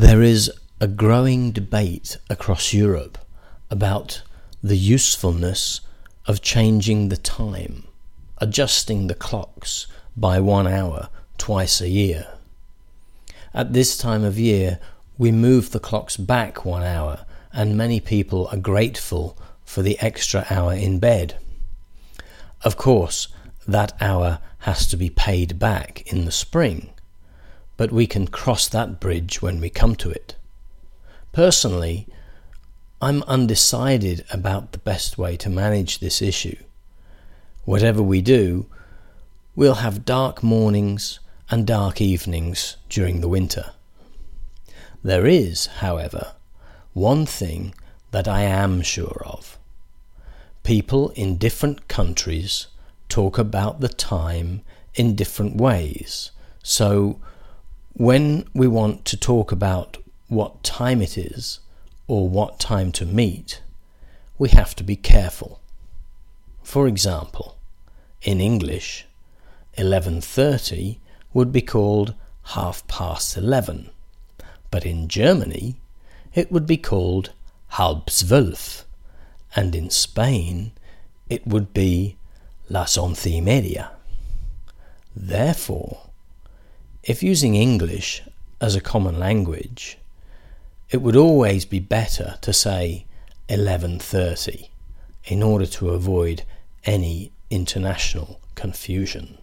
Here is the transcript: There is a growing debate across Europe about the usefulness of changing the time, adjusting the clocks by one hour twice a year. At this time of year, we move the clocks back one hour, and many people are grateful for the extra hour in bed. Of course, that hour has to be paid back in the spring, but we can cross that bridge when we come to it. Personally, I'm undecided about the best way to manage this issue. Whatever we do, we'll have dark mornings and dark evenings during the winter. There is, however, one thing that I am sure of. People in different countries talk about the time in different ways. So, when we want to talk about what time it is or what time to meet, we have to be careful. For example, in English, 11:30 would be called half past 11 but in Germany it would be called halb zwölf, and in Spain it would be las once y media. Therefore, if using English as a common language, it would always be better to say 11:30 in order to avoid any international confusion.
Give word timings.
There 0.00 0.22
is 0.22 0.50
a 0.80 0.88
growing 0.88 1.50
debate 1.50 2.16
across 2.30 2.72
Europe 2.72 3.18
about 3.68 4.22
the 4.62 4.78
usefulness 4.78 5.82
of 6.24 6.40
changing 6.40 7.10
the 7.10 7.18
time, 7.18 7.86
adjusting 8.38 9.08
the 9.08 9.14
clocks 9.14 9.86
by 10.16 10.40
one 10.40 10.66
hour 10.66 11.10
twice 11.36 11.82
a 11.82 11.90
year. 11.90 12.28
At 13.52 13.74
this 13.74 13.98
time 13.98 14.24
of 14.24 14.38
year, 14.38 14.80
we 15.18 15.32
move 15.32 15.70
the 15.70 15.78
clocks 15.78 16.16
back 16.16 16.64
one 16.64 16.82
hour, 16.82 17.26
and 17.52 17.76
many 17.76 18.00
people 18.00 18.48
are 18.50 18.56
grateful 18.56 19.36
for 19.66 19.82
the 19.82 19.98
extra 20.00 20.46
hour 20.48 20.72
in 20.72 20.98
bed. 20.98 21.36
Of 22.62 22.78
course, 22.78 23.28
that 23.68 23.92
hour 24.00 24.38
has 24.60 24.86
to 24.86 24.96
be 24.96 25.10
paid 25.10 25.58
back 25.58 26.10
in 26.10 26.24
the 26.24 26.32
spring, 26.32 26.88
but 27.80 27.90
we 27.90 28.06
can 28.06 28.26
cross 28.26 28.68
that 28.68 29.00
bridge 29.00 29.40
when 29.40 29.58
we 29.58 29.70
come 29.70 29.96
to 29.96 30.10
it. 30.10 30.36
Personally, 31.32 32.06
I'm 33.00 33.22
undecided 33.22 34.22
about 34.30 34.72
the 34.72 34.78
best 34.78 35.16
way 35.16 35.34
to 35.38 35.48
manage 35.48 35.98
this 35.98 36.20
issue. 36.20 36.58
Whatever 37.64 38.02
we 38.02 38.20
do, 38.20 38.66
we'll 39.56 39.76
have 39.76 40.04
dark 40.04 40.42
mornings 40.42 41.20
and 41.50 41.66
dark 41.66 42.02
evenings 42.02 42.76
during 42.90 43.22
the 43.22 43.30
winter. 43.30 43.70
There 45.02 45.26
is, 45.26 45.64
however, 45.80 46.34
one 46.92 47.24
thing 47.24 47.74
that 48.10 48.28
I 48.28 48.42
am 48.42 48.82
sure 48.82 49.22
of. 49.24 49.56
People 50.64 51.12
in 51.16 51.38
different 51.38 51.88
countries 51.88 52.66
talk 53.08 53.38
about 53.38 53.80
the 53.80 53.88
time 53.88 54.60
in 54.94 55.16
different 55.16 55.56
ways. 55.56 56.30
So, 56.62 57.18
when 57.94 58.48
we 58.54 58.66
want 58.66 59.04
to 59.06 59.16
talk 59.16 59.52
about 59.52 59.98
what 60.28 60.62
time 60.62 61.02
it 61.02 61.18
is 61.18 61.60
or 62.06 62.28
what 62.28 62.58
time 62.58 62.92
to 62.92 63.06
meet, 63.06 63.60
we 64.38 64.48
have 64.50 64.74
to 64.76 64.84
be 64.84 64.96
careful. 64.96 65.60
For 66.62 66.86
example, 66.86 67.56
in 68.22 68.40
English, 68.40 69.06
11:30 69.76 70.98
would 71.32 71.52
be 71.52 71.62
called 71.62 72.14
half 72.54 72.86
past 72.86 73.36
11 73.36 73.90
but 74.70 74.86
in 74.86 75.08
Germany 75.08 75.80
it 76.34 76.50
would 76.52 76.66
be 76.66 76.76
called 76.76 77.32
halb 77.70 78.06
zwölf, 78.06 78.84
and 79.56 79.74
in 79.74 79.90
Spain 79.90 80.72
it 81.28 81.46
would 81.46 81.74
be 81.74 82.16
las 82.68 82.96
once 82.96 83.26
y 83.26 83.40
media. 83.40 83.90
Therefore, 85.14 86.09
if 87.02 87.22
using 87.22 87.54
English 87.54 88.22
as 88.60 88.74
a 88.74 88.80
common 88.80 89.18
language, 89.18 89.98
it 90.90 91.00
would 91.00 91.16
always 91.16 91.64
be 91.64 91.78
better 91.80 92.36
to 92.42 92.52
say 92.52 93.06
11:30 93.48 94.68
in 95.24 95.42
order 95.42 95.66
to 95.66 95.90
avoid 95.90 96.42
any 96.84 97.30
international 97.50 98.40
confusion. 98.54 99.38